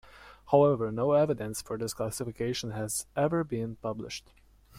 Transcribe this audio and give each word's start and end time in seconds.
However, 0.51 0.91
no 0.91 1.11
evidence 1.11 1.61
for 1.61 1.77
this 1.77 1.93
classification 1.93 2.71
has 2.71 3.05
ever 3.15 3.43
been 3.43 3.75
published. 3.75 4.31